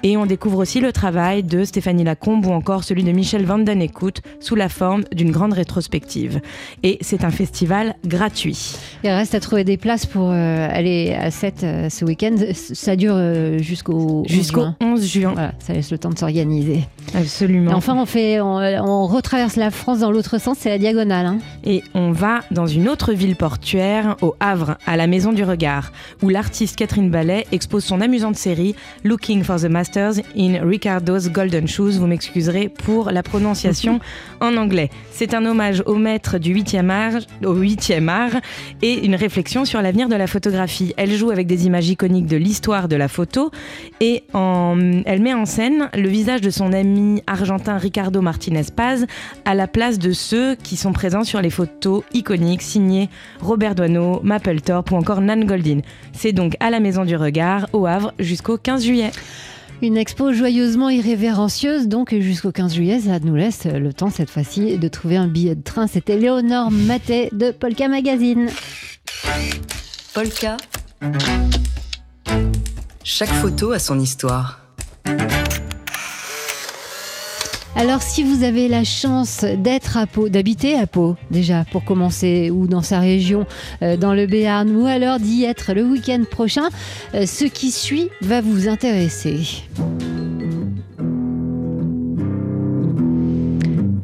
et 0.03 0.17
on 0.17 0.25
découvre 0.25 0.59
aussi 0.59 0.79
le 0.79 0.91
travail 0.91 1.43
de 1.43 1.63
Stéphanie 1.63 2.03
Lacombe 2.03 2.45
ou 2.45 2.51
encore 2.51 2.83
celui 2.83 3.03
de 3.03 3.11
Michel 3.11 3.45
Van 3.45 3.57
Den 3.57 3.81
Écoute 3.81 4.21
sous 4.39 4.55
la 4.55 4.69
forme 4.69 5.03
d'une 5.11 5.31
grande 5.31 5.53
rétrospective. 5.53 6.41
Et 6.83 6.97
c'est 7.01 7.23
un 7.23 7.31
festival 7.31 7.95
gratuit. 8.05 8.75
Il 9.03 9.09
reste 9.09 9.33
à 9.33 9.39
trouver 9.39 9.63
des 9.63 9.77
places 9.77 10.05
pour 10.05 10.29
euh, 10.29 10.67
aller 10.69 11.13
à 11.13 11.31
7 11.31 11.63
euh, 11.63 11.89
ce 11.89 12.05
week-end. 12.05 12.35
Ça 12.53 12.95
dure 12.95 13.15
euh, 13.15 13.57
jusqu'au 13.57 14.23
11 14.25 14.27
Jusqu'au 14.27 14.61
juin. 14.61 14.75
11 14.81 15.05
juin. 15.05 15.31
Voilà, 15.33 15.53
ça 15.59 15.73
laisse 15.73 15.91
le 15.91 15.97
temps 15.97 16.09
de 16.09 16.17
s'organiser. 16.17 16.83
Absolument. 17.15 17.71
Et 17.71 17.73
Enfin, 17.73 17.95
on, 17.97 18.05
fait, 18.05 18.39
on, 18.41 18.55
on 18.57 19.07
retraverse 19.07 19.55
la 19.55 19.71
France 19.71 19.99
dans 19.99 20.11
l'autre 20.11 20.39
sens, 20.39 20.57
c'est 20.59 20.69
la 20.69 20.77
diagonale. 20.77 21.25
hein. 21.25 21.37
Et 21.63 21.83
on 21.93 22.11
va 22.11 22.41
dans 22.51 22.67
une 22.67 22.87
autre 22.89 23.13
ville 23.13 23.35
portuaire, 23.35 24.15
au 24.21 24.35
Havre, 24.39 24.77
à 24.85 24.97
la 24.97 25.07
Maison 25.07 25.31
du 25.33 25.43
Regard, 25.43 25.91
où 26.21 26.29
l'artiste 26.29 26.75
Catherine 26.75 27.09
Ballet 27.09 27.45
expose 27.51 27.83
son 27.83 28.01
amusante 28.01 28.35
série 28.35 28.75
Looking 29.03 29.43
for 29.43 29.57
the 29.59 29.65
Masters 29.65 30.19
in 30.37 30.59
Ricardo's 30.65 31.29
Golden 31.29 31.67
Shoes. 31.67 31.97
Vous 31.99 32.07
m'excuserez 32.07 32.69
pour 32.69 33.11
la 33.11 33.23
prononciation 33.23 33.99
en 34.41 34.55
anglais. 34.57 34.89
C'est 35.11 35.33
un 35.33 35.45
hommage 35.45 35.83
au 35.85 35.95
maître 35.95 36.37
du 36.37 36.53
8e 36.55 36.89
art, 36.89 37.21
au 37.45 37.53
8e 37.55 38.07
art 38.07 38.39
et 38.81 39.05
une 39.05 39.15
réflexion 39.15 39.65
sur 39.65 39.81
l'avenir 39.81 40.09
de 40.09 40.15
la 40.15 40.27
photographie. 40.27 40.93
Elle 40.97 41.13
joue 41.13 41.31
avec 41.31 41.47
des 41.47 41.65
images 41.65 41.89
iconiques 41.89 42.27
de 42.27 42.37
l'histoire 42.37 42.87
de 42.87 42.95
la 42.95 43.07
photo 43.07 43.51
et 43.99 44.23
en, 44.33 44.77
elle 45.05 45.21
met 45.21 45.33
en 45.33 45.45
scène 45.45 45.89
le 45.93 46.07
visage 46.07 46.41
de 46.41 46.49
son 46.49 46.71
ami 46.73 46.98
argentin 47.27 47.77
Ricardo 47.77 48.21
Martinez 48.21 48.65
Paz 48.75 49.05
à 49.45 49.55
la 49.55 49.67
place 49.67 49.99
de 49.99 50.11
ceux 50.11 50.55
qui 50.55 50.77
sont 50.77 50.93
présents 50.93 51.23
sur 51.23 51.41
les 51.41 51.49
photos 51.49 52.03
iconiques 52.13 52.61
signées 52.61 53.09
Robert 53.41 53.75
Doisneau, 53.75 54.21
Mapplethorpe 54.23 54.91
ou 54.91 54.95
encore 54.95 55.21
Nan 55.21 55.45
Goldin. 55.45 55.79
C'est 56.13 56.33
donc 56.33 56.55
à 56.59 56.69
la 56.69 56.79
Maison 56.79 57.05
du 57.05 57.15
Regard, 57.15 57.67
au 57.73 57.85
Havre, 57.85 58.13
jusqu'au 58.19 58.57
15 58.57 58.83
juillet. 58.83 59.11
Une 59.81 59.95
expo 59.95 60.33
joyeusement 60.33 60.89
irrévérencieuse, 60.89 61.87
donc 61.87 62.13
jusqu'au 62.13 62.51
15 62.51 62.73
juillet, 62.73 62.99
ça 62.99 63.19
nous 63.19 63.35
laisse 63.35 63.65
le 63.65 63.93
temps 63.93 64.09
cette 64.09 64.29
fois-ci 64.29 64.77
de 64.77 64.87
trouver 64.89 65.15
un 65.15 65.27
billet 65.27 65.55
de 65.55 65.63
train. 65.63 65.87
C'était 65.87 66.17
Léonore 66.17 66.69
Maté 66.69 67.29
de 67.31 67.51
Polka 67.51 67.87
Magazine. 67.87 68.49
Polka. 70.13 70.57
Chaque 73.05 73.29
photo 73.29 73.71
a 73.71 73.79
son 73.79 73.99
histoire. 73.99 74.59
Alors 77.79 78.01
si 78.01 78.23
vous 78.23 78.43
avez 78.43 78.67
la 78.67 78.83
chance 78.83 79.45
d'être 79.45 79.95
à 79.95 80.05
Pau, 80.05 80.27
d'habiter 80.27 80.75
à 80.75 80.85
Pau 80.85 81.15
déjà 81.31 81.63
pour 81.71 81.85
commencer, 81.85 82.51
ou 82.51 82.67
dans 82.67 82.81
sa 82.81 82.99
région, 82.99 83.45
euh, 83.81 83.95
dans 83.95 84.13
le 84.13 84.27
Béarn, 84.27 84.69
ou 84.75 84.85
alors 84.85 85.17
d'y 85.17 85.45
être 85.45 85.71
le 85.73 85.83
week-end 85.83 86.23
prochain, 86.29 86.67
euh, 87.15 87.25
ce 87.25 87.45
qui 87.45 87.71
suit 87.71 88.09
va 88.19 88.41
vous 88.41 88.67
intéresser. 88.67 89.63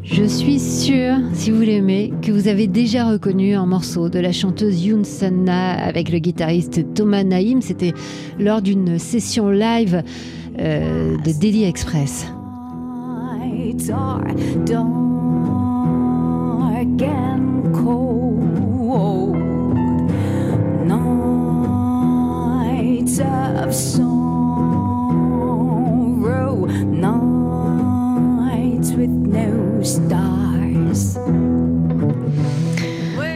Je 0.03 0.23
suis 0.23 0.59
sûre, 0.61 1.17
si 1.33 1.51
vous 1.51 1.61
l'aimez, 1.61 2.13
que 2.21 2.31
vous 2.31 2.47
avez 2.47 2.67
déjà 2.67 3.03
reconnu 3.03 3.55
un 3.55 3.65
morceau 3.65 4.07
de 4.07 4.19
la 4.19 4.31
chanteuse 4.31 4.85
Yoon 4.85 5.03
Sun-na 5.03 5.71
avec 5.71 6.09
le 6.09 6.19
guitariste 6.19 6.93
Thomas 6.93 7.25
Naïm. 7.25 7.61
C'était 7.61 7.93
lors 8.39 8.61
d'une 8.61 8.99
session 8.99 9.49
live 9.49 10.01
euh, 10.59 11.17
de 11.17 11.31
Daily 11.33 11.65
Express. 11.65 12.25
Nights 13.75 13.89
are 13.89 14.33
dark 14.65 15.01
and 17.01 17.75
cold. 17.75 19.35
Nights 22.87 23.19
of 23.19 23.73
sorrow, 23.73 24.24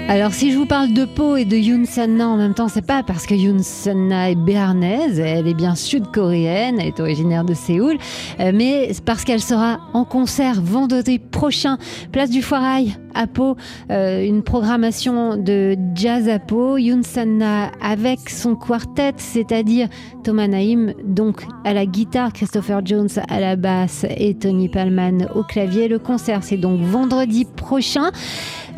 Alors 0.09 0.33
si 0.33 0.51
je 0.51 0.57
vous 0.57 0.65
parle 0.65 0.91
de 0.91 1.05
Pau 1.05 1.35
et 1.35 1.45
de 1.45 1.55
Yoon 1.55 1.85
Sun-na 1.85 2.27
en 2.27 2.35
même 2.35 2.55
temps, 2.55 2.67
c'est 2.67 2.83
pas 2.83 3.03
parce 3.03 3.27
que 3.27 3.35
Yoon 3.35 3.61
Sun-na 3.61 4.31
est 4.31 4.35
béarnaise, 4.35 5.19
elle 5.19 5.47
est 5.47 5.53
bien 5.53 5.75
sud-coréenne, 5.75 6.79
elle 6.79 6.87
est 6.87 6.99
originaire 6.99 7.43
de 7.43 7.53
Séoul, 7.53 7.99
euh, 8.39 8.51
mais 8.51 8.89
parce 9.05 9.23
qu'elle 9.23 9.39
sera 9.39 9.81
en 9.93 10.05
concert 10.05 10.63
vendredi 10.63 11.19
prochain, 11.19 11.77
place 12.11 12.31
du 12.31 12.41
Foirail 12.41 12.95
Pau, 13.27 13.55
euh, 13.91 14.25
une 14.25 14.43
programmation 14.43 15.37
de 15.37 15.75
jazz 15.95 16.29
Yoon 16.49 17.03
Sun-na 17.03 17.71
avec 17.81 18.29
son 18.29 18.55
quartet, 18.55 19.13
c'est-à-dire 19.17 19.87
Thomas 20.23 20.47
Naïm 20.47 20.93
donc 21.03 21.45
à 21.63 21.73
la 21.73 21.85
guitare, 21.85 22.33
Christopher 22.33 22.85
Jones 22.85 23.09
à 23.29 23.39
la 23.39 23.55
basse 23.55 24.05
et 24.17 24.35
Tony 24.35 24.69
Palman 24.69 25.27
au 25.35 25.43
clavier. 25.43 25.87
Le 25.87 25.99
concert 25.99 26.43
c'est 26.43 26.57
donc 26.57 26.79
vendredi 26.81 27.45
prochain. 27.45 28.11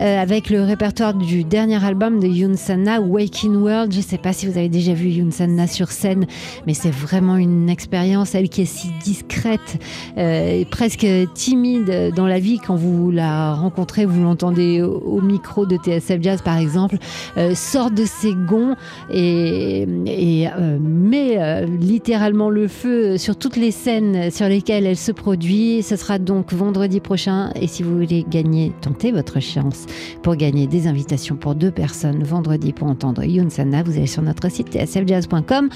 Euh, 0.01 0.19
avec 0.19 0.49
le 0.49 0.63
répertoire 0.63 1.13
du 1.13 1.43
dernier 1.43 1.83
album 1.83 2.19
de 2.19 2.27
Yoon 2.27 2.55
Sanna, 2.55 2.99
Waking 3.01 3.55
World. 3.57 3.91
Je 3.91 3.97
ne 3.97 4.03
sais 4.03 4.17
pas 4.17 4.33
si 4.33 4.47
vous 4.47 4.57
avez 4.57 4.69
déjà 4.69 4.93
vu 4.93 5.09
Yoon 5.09 5.29
Sanna 5.29 5.67
sur 5.67 5.91
scène, 5.91 6.25
mais 6.65 6.73
c'est 6.73 6.89
vraiment 6.89 7.37
une 7.37 7.69
expérience, 7.69 8.33
elle 8.33 8.49
qui 8.49 8.61
est 8.61 8.65
si 8.65 8.89
discrète 9.03 9.79
euh, 10.17 10.59
et 10.61 10.65
presque 10.65 11.05
timide 11.35 12.13
dans 12.15 12.25
la 12.25 12.39
vie. 12.39 12.59
Quand 12.65 12.75
vous 12.75 13.11
la 13.11 13.53
rencontrez, 13.53 14.05
vous 14.05 14.20
l'entendez 14.23 14.81
au, 14.81 15.21
micro 15.21 15.65
de 15.65 15.77
TSF 15.77 16.21
Jazz 16.21 16.41
par 16.41 16.57
exemple, 16.57 16.97
euh, 17.37 17.53
sort 17.55 17.91
de 17.91 18.05
ses 18.05 18.33
gonds 18.33 18.75
et, 19.13 19.85
euh, 19.87 20.77
met 20.79 21.37
euh, 21.37 21.65
littéralement 21.65 22.49
le 22.49 22.67
feu 22.67 23.17
sur 23.17 23.35
toutes 23.35 23.55
les 23.55 23.71
scènes 23.71 24.31
sur 24.31 24.47
lesquelles 24.47 24.85
elle 24.85 24.97
se 24.97 25.11
produit. 25.11 25.83
Ce 25.83 25.95
sera 25.95 26.19
donc 26.19 26.53
vendredi 26.53 26.99
prochain 26.99 27.51
et 27.55 27.67
si 27.67 27.83
vous 27.83 27.93
voulez 27.93 28.25
gagner, 28.29 28.71
tentez 28.81 29.11
votre 29.11 29.39
chance 29.39 29.85
pour 30.23 30.35
gagner 30.35 30.67
des 30.67 30.87
invitations 30.87 31.35
pour 31.35 31.55
deux 31.55 31.71
personnes 31.71 32.23
vendredi 32.23 32.73
pour 32.73 32.87
entendre 32.87 33.23
Yoon 33.23 33.49
Sanna. 33.49 33.83
Vous 33.83 33.97
allez 33.97 34.07
sur 34.07 34.21
notre 34.21 34.49
site 34.49 34.69
tsfjazz.com 34.71 35.69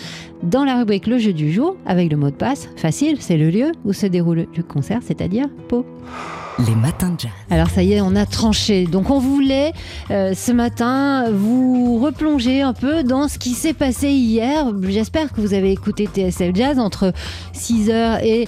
dans 0.44 0.66
la 0.66 0.78
rubrique 0.78 1.08
Le 1.08 1.18
jeu 1.18 1.34
du 1.34 1.52
jour 1.52 1.76
avec 1.86 2.12
le 2.12 2.18
mot 2.18 2.30
de 2.30 2.36
passe. 2.36 2.70
Facile, 2.76 3.18
c'est 3.20 3.38
le 3.38 3.50
lieu 3.50 3.72
où 3.84 3.94
se 3.94 4.06
déroule 4.06 4.48
le 4.56 4.64
concert, 4.64 5.00
c'est-à-dire 5.04 5.46
Pau. 5.68 5.86
Les 6.58 6.76
matins 6.76 7.10
de 7.10 7.20
jazz. 7.20 7.32
Alors 7.50 7.70
ça 7.70 7.84
y 7.84 7.94
est, 7.94 8.02
on 8.02 8.16
a 8.16 8.26
tranché. 8.26 8.86
Donc 8.86 9.10
on 9.10 9.20
voulait 9.20 9.74
euh, 10.10 10.34
ce 10.34 10.54
matin 10.54 11.30
vous 11.30 12.00
replonger 12.00 12.62
un 12.62 12.72
peu 12.72 13.04
dans 13.04 13.28
ce 13.28 13.38
qui 13.38 13.52
s'est 13.52 13.74
passé 13.74 14.08
hier. 14.10 14.66
J'espère 14.84 15.34
que 15.34 15.42
vous 15.42 15.54
avez 15.54 15.72
écouté 15.74 16.08
TSF 16.08 16.56
Jazz 16.56 16.80
entre 16.80 17.12
6h 17.54 18.24
et 18.24 18.48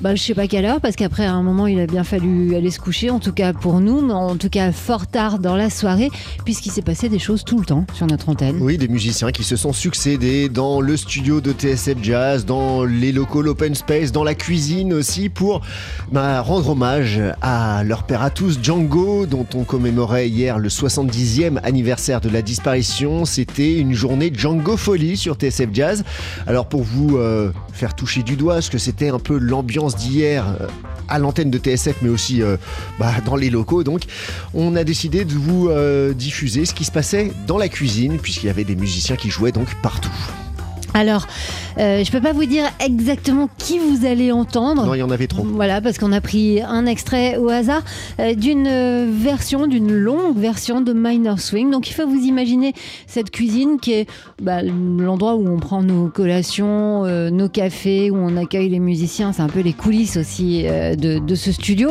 bah, 0.00 0.14
je 0.14 0.22
sais 0.22 0.34
pas 0.34 0.46
quelle 0.46 0.64
heure, 0.64 0.80
parce 0.80 0.96
qu'après, 0.96 1.26
à 1.26 1.32
un 1.32 1.42
moment, 1.42 1.66
il 1.66 1.80
a 1.80 1.86
bien 1.86 2.04
fallu 2.04 2.54
aller 2.54 2.70
se 2.70 2.78
coucher, 2.78 3.10
en 3.10 3.18
tout 3.18 3.32
cas 3.32 3.52
pour 3.52 3.80
nous, 3.80 4.00
mais 4.00 4.12
en 4.12 4.36
tout 4.36 4.48
cas 4.48 4.70
fort 4.70 5.06
tard 5.06 5.38
dans 5.38 5.56
la 5.56 5.70
soirée, 5.70 6.10
puisqu'il 6.44 6.70
s'est 6.70 6.82
passé 6.82 7.08
des 7.08 7.18
choses 7.18 7.44
tout 7.44 7.58
le 7.58 7.66
temps 7.66 7.84
sur 7.94 8.06
notre 8.06 8.28
antenne. 8.28 8.58
Oui, 8.60 8.78
des 8.78 8.88
musiciens 8.88 9.32
qui 9.32 9.42
se 9.42 9.56
sont 9.56 9.72
succédés 9.72 10.48
dans 10.48 10.80
le 10.80 10.96
studio 10.96 11.40
de 11.40 11.52
TSF 11.52 11.98
Jazz, 12.00 12.46
dans 12.46 12.84
les 12.84 13.10
locaux 13.10 13.42
l'open 13.42 13.74
space, 13.74 14.12
dans 14.12 14.24
la 14.24 14.34
cuisine 14.34 14.92
aussi, 14.92 15.28
pour 15.28 15.62
bah, 16.12 16.40
rendre 16.42 16.70
hommage 16.70 17.20
à 17.42 17.82
leur 17.84 18.04
père 18.04 18.22
à 18.22 18.30
tous, 18.30 18.58
Django, 18.62 19.26
dont 19.26 19.46
on 19.54 19.64
commémorait 19.64 20.28
hier 20.28 20.58
le 20.58 20.68
70e 20.68 21.58
anniversaire 21.64 22.20
de 22.20 22.28
la 22.28 22.42
disparition. 22.42 23.24
C'était 23.24 23.78
une 23.78 23.94
journée 23.94 24.30
Django 24.32 24.76
Folie 24.76 25.16
sur 25.16 25.34
TSF 25.34 25.70
Jazz. 25.72 26.04
Alors 26.46 26.68
pour 26.68 26.82
vous 26.82 27.16
euh, 27.16 27.50
faire 27.72 27.94
toucher 27.94 28.22
du 28.22 28.36
doigt, 28.36 28.60
ce 28.62 28.70
que 28.70 28.78
c'était 28.78 29.08
un 29.08 29.18
peu 29.18 29.38
l'ambiance 29.38 29.87
d'hier 29.96 30.46
euh, 30.48 30.66
à 31.08 31.18
l'antenne 31.18 31.50
de 31.50 31.58
TSF, 31.58 31.96
mais 32.02 32.08
aussi 32.08 32.42
euh, 32.42 32.56
bah, 32.98 33.12
dans 33.24 33.36
les 33.36 33.50
locaux. 33.50 33.84
Donc, 33.84 34.02
on 34.54 34.76
a 34.76 34.84
décidé 34.84 35.24
de 35.24 35.32
vous 35.32 35.68
euh, 35.68 36.12
diffuser 36.12 36.64
ce 36.64 36.74
qui 36.74 36.84
se 36.84 36.92
passait 36.92 37.32
dans 37.46 37.58
la 37.58 37.68
cuisine, 37.68 38.18
puisqu'il 38.18 38.46
y 38.46 38.50
avait 38.50 38.64
des 38.64 38.76
musiciens 38.76 39.16
qui 39.16 39.30
jouaient 39.30 39.52
donc 39.52 39.68
partout. 39.82 40.10
Alors, 40.94 41.26
euh, 41.78 42.02
je 42.02 42.10
peux 42.10 42.20
pas 42.20 42.32
vous 42.32 42.46
dire 42.46 42.64
exactement 42.84 43.48
qui 43.58 43.78
vous 43.78 44.06
allez 44.06 44.32
entendre. 44.32 44.86
Non, 44.86 44.94
il 44.94 44.98
y 44.98 45.02
en 45.02 45.10
avait 45.10 45.26
trop. 45.26 45.44
Voilà, 45.44 45.80
parce 45.80 45.98
qu'on 45.98 46.12
a 46.12 46.20
pris 46.20 46.60
un 46.62 46.86
extrait 46.86 47.36
au 47.36 47.48
hasard 47.48 47.82
euh, 48.18 48.34
d'une 48.34 48.66
euh, 48.66 49.06
version, 49.10 49.66
d'une 49.66 49.92
longue 49.92 50.36
version 50.36 50.80
de 50.80 50.92
Minor 50.92 51.40
Swing. 51.40 51.70
Donc 51.70 51.88
il 51.88 51.92
faut 51.92 52.06
vous 52.06 52.24
imaginer 52.24 52.72
cette 53.06 53.30
cuisine 53.30 53.78
qui 53.80 53.92
est 53.92 54.08
bah, 54.42 54.62
l'endroit 54.62 55.36
où 55.36 55.46
on 55.48 55.58
prend 55.58 55.82
nos 55.82 56.08
collations, 56.08 57.04
nos 57.30 57.48
cafés, 57.48 58.10
où 58.10 58.16
on 58.16 58.36
accueille 58.36 58.68
les 58.68 58.80
musiciens. 58.80 59.32
C'est 59.32 59.42
un 59.42 59.48
peu 59.48 59.60
les 59.60 59.72
coulisses 59.72 60.16
aussi 60.16 60.64
de, 60.64 61.18
de 61.18 61.34
ce 61.34 61.52
studio. 61.52 61.90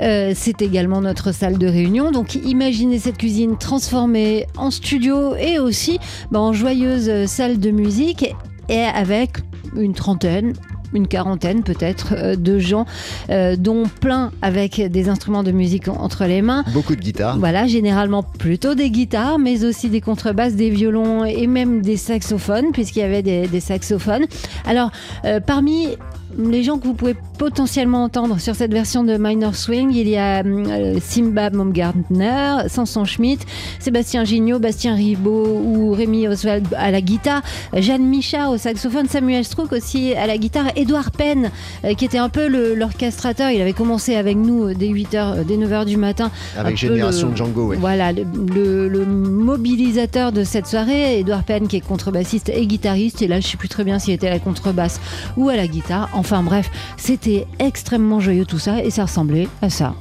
Euh, 0.00 0.32
C'est 0.34 0.62
également 0.62 1.00
notre 1.00 1.32
salle 1.32 1.58
de 1.58 1.66
réunion. 1.66 2.12
Donc 2.12 2.34
imaginez 2.36 2.98
cette 2.98 3.18
cuisine 3.18 3.56
transformée 3.56 4.46
en 4.56 4.70
studio 4.70 5.34
et 5.36 5.58
aussi 5.58 5.98
bah, 6.30 6.40
en 6.40 6.52
joyeuse 6.52 7.26
salle 7.26 7.58
de 7.58 7.70
musique 7.70 8.34
et 8.68 8.82
avec 8.82 9.38
une 9.76 9.94
trentaine, 9.94 10.52
une 10.92 11.08
quarantaine 11.08 11.62
peut-être 11.64 12.14
euh, 12.16 12.36
de 12.36 12.58
gens, 12.60 12.86
euh, 13.30 13.56
dont 13.56 13.84
plein 14.00 14.30
avec 14.42 14.80
des 14.80 15.08
instruments 15.08 15.42
de 15.42 15.50
musique 15.50 15.88
en- 15.88 15.96
entre 15.96 16.24
les 16.26 16.40
mains. 16.42 16.62
Beaucoup 16.72 16.94
de 16.94 17.00
guitares. 17.00 17.36
Voilà, 17.38 17.66
généralement 17.66 18.22
plutôt 18.22 18.74
des 18.76 18.90
guitares, 18.90 19.38
mais 19.40 19.64
aussi 19.64 19.88
des 19.90 20.00
contrebasses, 20.00 20.54
des 20.54 20.70
violons 20.70 21.24
et 21.24 21.46
même 21.48 21.82
des 21.82 21.96
saxophones, 21.96 22.66
puisqu'il 22.72 23.00
y 23.00 23.02
avait 23.02 23.22
des, 23.22 23.48
des 23.48 23.60
saxophones. 23.60 24.26
Alors, 24.66 24.90
euh, 25.24 25.40
parmi 25.40 25.88
les 26.38 26.62
gens 26.62 26.78
que 26.78 26.86
vous 26.86 26.94
pouvez 26.94 27.14
potentiellement 27.38 28.04
entendre 28.04 28.38
sur 28.38 28.54
cette 28.54 28.72
version 28.72 29.04
de 29.04 29.16
Minor 29.18 29.54
Swing, 29.54 29.92
il 29.92 30.08
y 30.08 30.16
a 30.16 30.42
euh, 30.44 30.98
Simba 31.02 31.50
Baumgartner, 31.50 32.68
Samson 32.68 33.04
Schmidt, 33.04 33.44
Sébastien 33.78 34.24
Gignot, 34.24 34.58
Bastien 34.58 34.94
Ribot 34.94 35.46
ou 35.64 35.92
Rémi 35.92 36.28
Oswald 36.28 36.66
à 36.76 36.90
la 36.90 37.00
guitare, 37.00 37.42
Jeanne 37.74 38.04
Micha 38.06 38.50
au 38.50 38.56
saxophone, 38.56 39.08
Samuel 39.08 39.44
Strouk 39.44 39.72
aussi 39.72 40.14
à 40.14 40.26
la 40.26 40.38
guitare, 40.38 40.66
Édouard 40.76 41.10
Penn 41.10 41.50
euh, 41.84 41.94
qui 41.94 42.04
était 42.04 42.18
un 42.18 42.28
peu 42.28 42.46
l'orchestrateur, 42.74 43.50
il 43.50 43.60
avait 43.60 43.72
commencé 43.72 44.14
avec 44.16 44.36
nous 44.36 44.64
euh, 44.68 44.74
dès 44.74 44.88
8h, 44.88 45.44
dès 45.44 45.56
9h 45.56 45.84
du 45.84 45.96
matin. 45.96 46.30
Avec 46.56 46.76
Génération 46.76 47.30
le- 47.30 47.36
Django, 47.36 47.66
ouais. 47.68 47.76
Voilà, 47.76 48.12
le, 48.12 48.24
le- 48.54 48.88
le 48.88 49.04
mobilisateur 49.06 50.32
de 50.32 50.44
cette 50.44 50.66
soirée, 50.66 51.18
Edouard 51.20 51.44
Penn, 51.44 51.68
qui 51.68 51.76
est 51.76 51.80
contrebassiste 51.80 52.48
et 52.48 52.66
guitariste. 52.66 53.22
Et 53.22 53.26
là, 53.28 53.40
je 53.40 53.46
sais 53.46 53.56
plus 53.56 53.68
très 53.68 53.84
bien 53.84 53.98
s'il 53.98 54.14
était 54.14 54.26
à 54.26 54.30
la 54.30 54.38
contrebasse 54.38 55.00
ou 55.36 55.48
à 55.48 55.56
la 55.56 55.66
guitare. 55.66 56.08
Enfin 56.24 56.42
bref, 56.42 56.70
c'était 56.96 57.46
extrêmement 57.58 58.18
joyeux 58.18 58.46
tout 58.46 58.58
ça 58.58 58.82
et 58.82 58.88
ça 58.88 59.02
ressemblait 59.04 59.46
à 59.60 59.68
ça. 59.68 59.94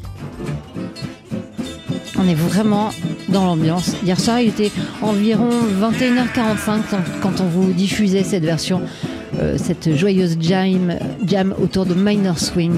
On 2.18 2.26
est 2.28 2.34
vraiment 2.34 2.92
dans 3.28 3.46
l'ambiance. 3.46 3.94
Hier 4.06 4.18
soir, 4.18 4.40
il 4.40 4.48
était 4.48 4.72
environ 5.02 5.50
21h45 5.82 6.80
quand- 7.22 7.42
on 7.42 7.46
vous 7.48 7.74
diffusait 7.74 8.24
cette 8.24 8.46
version, 8.46 8.80
euh, 9.42 9.58
cette 9.58 9.98
joyeuse 9.98 10.38
jam, 10.40 10.94
jam 11.26 11.54
autour 11.62 11.86
de 11.86 11.94
Minor 11.94 12.40
Swing. 12.40 12.72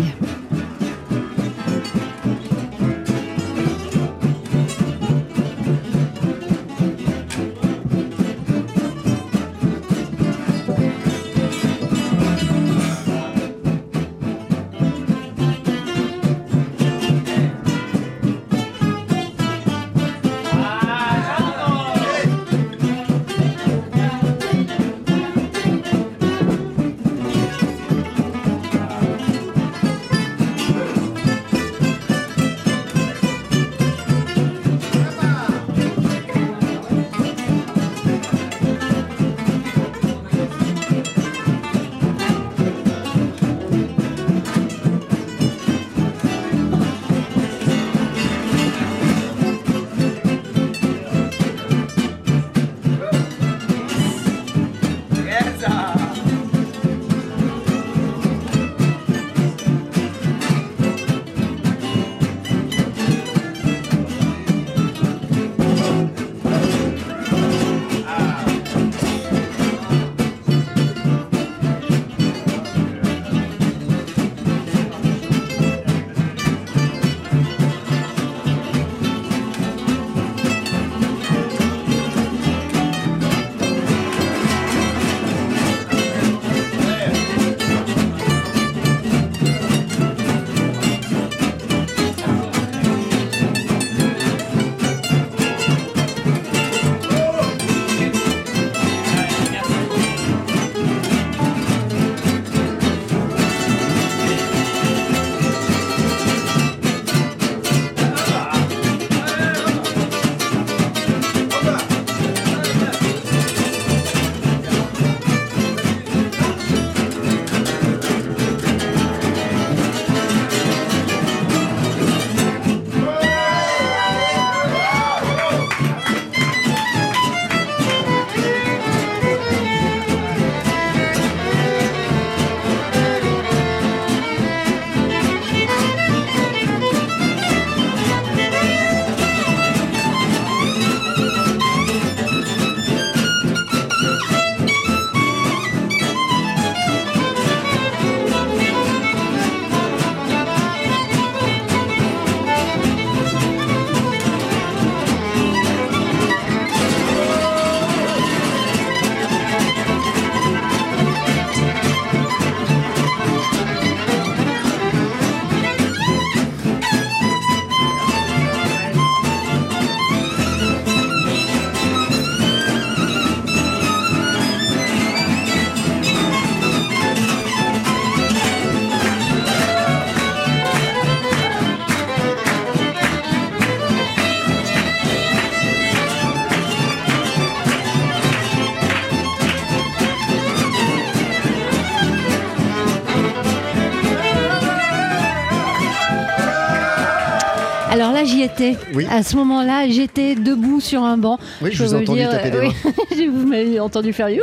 Oui. 198.93 199.05
À 199.09 199.23
ce 199.23 199.35
moment-là, 199.37 199.87
j'étais 199.89 200.35
debout 200.35 200.79
sur 200.79 201.03
un 201.03 201.17
banc. 201.17 201.37
Oui, 201.61 201.69
je 201.71 201.83
vous 201.83 201.93
ai 201.93 201.97
entendu 201.97 202.19
dire, 202.19 202.29
taper 202.31 202.51
des 202.51 202.61
mains. 202.61 202.73
oui, 203.11 203.27
vous 203.27 203.47
m'avez 203.47 203.79
entendu 203.79 204.13
faire 204.13 204.29
youhou. 204.29 204.41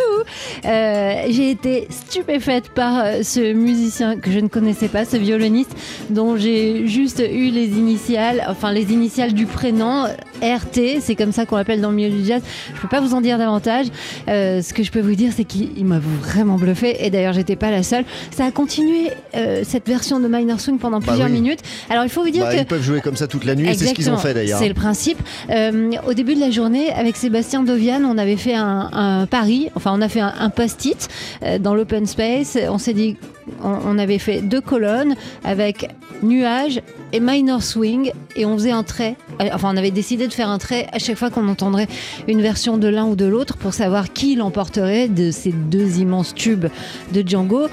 Euh, 0.65 1.15
J'ai 1.31 1.51
été 1.51 1.87
stupéfaite 1.91 2.69
par 2.71 2.99
euh, 3.05 3.23
ce 3.23 3.53
musicien 3.53 4.17
que 4.17 4.31
je 4.31 4.39
ne 4.41 4.49
connaissais 4.49 4.89
pas, 4.89 5.05
ce 5.05 5.17
violoniste, 5.17 5.73
dont 6.11 6.37
j'ai 6.37 6.87
juste 6.87 7.21
eu 7.21 7.51
les 7.51 7.67
initiales, 7.69 8.45
enfin 8.49 8.73
les 8.73 8.93
initiales 8.93 9.33
du 9.33 9.47
prénom, 9.47 10.05
RT, 10.43 11.01
c'est 11.01 11.15
comme 11.15 11.33
ça 11.33 11.47
qu'on 11.47 11.57
l'appelle 11.57 11.81
dans 11.81 11.91
le 11.91 11.97
milieu 11.97 12.11
du 12.11 12.25
jazz. 12.25 12.43
Je 12.75 12.81
peux 12.81 12.89
pas 12.89 13.01
vous 13.01 13.15
en 13.15 13.21
dire 13.21 13.39
davantage. 13.39 13.87
Euh, 14.29 14.61
ce 14.63 14.75
que 14.75 14.83
je 14.83 14.91
peux 14.91 15.01
vous 15.01 15.15
dire, 15.15 15.33
c'est 15.37 15.45
qu'il 15.45 15.71
il 15.77 15.85
m'a 15.87 15.99
vraiment 16.01 16.57
bluffé. 16.57 17.05
Et 17.05 17.11
d'ailleurs, 17.11 17.33
j'étais 17.33 17.57
pas 17.57 17.71
la 17.71 17.83
seule. 17.83 18.05
Ça 18.31 18.45
a 18.47 18.51
continué 18.51 19.11
euh, 19.37 19.63
cette 19.65 19.87
version 19.87 20.19
de 20.21 20.29
Minor 20.29 20.61
Swing 20.61 20.79
pendant 20.79 20.99
Bah 20.99 21.07
plusieurs 21.09 21.29
oui. 21.29 21.35
minutes. 21.35 21.61
Alors, 21.89 22.05
il 22.05 22.11
faut 22.11 22.23
vous 22.25 22.31
dire 22.31 22.45
Bah, 22.45 22.55
que 22.55 22.59
ils 22.61 22.67
peuvent 22.67 22.83
jouer 22.83 23.01
comme 23.01 23.17
ça 23.17 23.27
toute 23.27 23.45
la 23.45 23.55
nuit 23.55 23.69
c'est 23.75 23.87
ce 23.87 23.95
qu'ils 23.95 24.11
ont 24.11 24.12
Exactement. 24.15 24.19
fait 24.19 24.35
d'ailleurs. 24.35 24.59
C'est 24.59 24.69
le 24.69 24.75
principe. 24.75 25.19
Euh, 25.51 25.91
au 26.07 26.15
début 26.15 26.35
de 26.35 26.41
la 26.41 26.51
journée, 26.51 26.93
avec 26.93 27.17
Sébastien 27.17 27.63
Dovian, 27.63 28.03
on 28.05 28.19
avait 28.19 28.37
fait 28.37 28.55
un, 28.55 28.89
un 28.93 29.27
pari, 29.27 29.71
enfin 29.75 29.93
on 29.95 30.01
a 30.01 30.09
fait 30.09 30.21
un, 30.21 30.33
un 30.39 30.51
post-it 30.51 31.09
euh, 31.43 31.59
dans 31.59 31.75
l'open 31.75 32.07
space. 32.07 32.59
On 32.69 32.79
s'est 32.79 32.95
dit, 32.95 33.17
on, 33.63 33.77
on 33.87 33.99
avait 33.99 34.19
fait 34.19 34.41
deux 34.41 34.61
colonnes 34.61 35.15
avec 35.45 35.89
nuages 36.23 36.81
et 37.13 37.21
minor 37.21 37.63
swing 37.63 38.13
et 38.37 38.47
on 38.47 38.57
faisait 38.57 38.71
un 38.71 38.83
trait. 38.85 39.17
Euh, 39.41 39.49
Enfin, 39.53 39.71
on 39.75 39.77
avait 39.77 39.91
décidé 39.91 40.29
de 40.29 40.33
faire 40.33 40.49
un 40.49 40.59
trait 40.59 40.87
à 40.93 40.99
chaque 40.99 41.17
fois 41.17 41.31
qu'on 41.31 41.49
entendrait 41.49 41.89
une 42.29 42.41
version 42.41 42.79
de 42.79 42.89
l'un 42.89 43.05
ou 43.05 43.17
de 43.17 43.25
l'autre 43.27 43.57
pour 43.57 43.75
savoir 43.75 44.13
qui 44.13 44.35
l'emporterait 44.37 45.09
de 45.09 45.31
ces 45.31 45.53
deux 45.53 45.99
immenses 45.99 46.35
tubes 46.35 46.67
de 47.13 47.23
Django. 47.27 47.67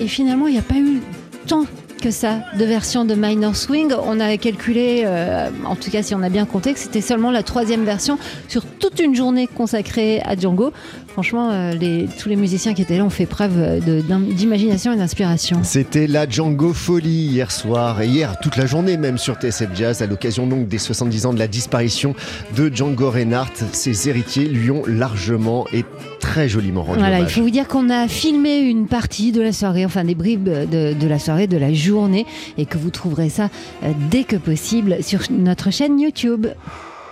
Et 0.00 0.08
finalement, 0.08 0.46
il 0.46 0.54
n'y 0.54 0.58
a 0.58 0.62
pas 0.62 0.76
eu 0.78 1.00
tant 1.46 1.66
que 2.00 2.10
ça 2.10 2.38
de 2.58 2.64
versions 2.64 3.04
de 3.04 3.14
Minor 3.14 3.54
Swing. 3.54 3.92
On 4.04 4.20
a 4.20 4.36
calculé, 4.38 5.02
euh, 5.04 5.50
en 5.64 5.76
tout 5.76 5.90
cas 5.90 6.02
si 6.02 6.14
on 6.14 6.22
a 6.22 6.28
bien 6.28 6.46
compté, 6.46 6.72
que 6.72 6.78
c'était 6.78 7.00
seulement 7.00 7.30
la 7.30 7.42
troisième 7.42 7.84
version 7.84 8.18
sur 8.48 8.64
toute 8.64 9.00
une 9.00 9.14
journée 9.14 9.46
consacrée 9.46 10.20
à 10.24 10.36
Django. 10.36 10.72
Franchement, 11.20 11.50
euh, 11.52 11.72
les, 11.74 12.08
tous 12.18 12.30
les 12.30 12.36
musiciens 12.36 12.72
qui 12.72 12.80
étaient 12.80 12.96
là 12.96 13.04
ont 13.04 13.10
fait 13.10 13.26
preuve 13.26 13.80
d'im- 14.08 14.20
d'imagination 14.20 14.90
et 14.94 14.96
d'inspiration. 14.96 15.58
C'était 15.62 16.06
la 16.06 16.26
Django 16.26 16.72
Folie 16.72 17.26
hier 17.26 17.50
soir 17.50 18.00
et 18.00 18.06
hier 18.06 18.38
toute 18.40 18.56
la 18.56 18.64
journée 18.64 18.96
même 18.96 19.18
sur 19.18 19.34
TSF 19.34 19.68
Jazz 19.74 20.00
à 20.00 20.06
l'occasion 20.06 20.46
donc 20.46 20.66
des 20.66 20.78
70 20.78 21.26
ans 21.26 21.34
de 21.34 21.38
la 21.38 21.46
disparition 21.46 22.14
de 22.56 22.70
Django 22.74 23.10
Reinhardt. 23.10 23.52
Ses 23.72 24.08
héritiers 24.08 24.46
lui 24.48 24.70
ont 24.70 24.82
largement 24.86 25.66
et 25.74 25.84
très 26.20 26.48
joliment 26.48 26.84
rendu 26.84 27.00
Voilà, 27.00 27.16
il 27.18 27.20
hommage. 27.20 27.34
faut 27.34 27.42
vous 27.42 27.50
dire 27.50 27.68
qu'on 27.68 27.90
a 27.90 28.08
filmé 28.08 28.60
une 28.60 28.86
partie 28.86 29.30
de 29.30 29.42
la 29.42 29.52
soirée, 29.52 29.84
enfin 29.84 30.04
des 30.04 30.14
bribes 30.14 30.48
de, 30.48 30.94
de 30.94 31.06
la 31.06 31.18
soirée, 31.18 31.46
de 31.48 31.58
la 31.58 31.74
journée, 31.74 32.24
et 32.56 32.64
que 32.64 32.78
vous 32.78 32.88
trouverez 32.90 33.28
ça 33.28 33.50
euh, 33.84 33.92
dès 34.10 34.24
que 34.24 34.36
possible 34.36 35.02
sur 35.02 35.20
notre 35.30 35.70
chaîne 35.70 36.00
YouTube. 36.00 36.46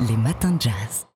Les 0.00 0.16
matins 0.16 0.52
de 0.52 0.62
jazz. 0.62 1.07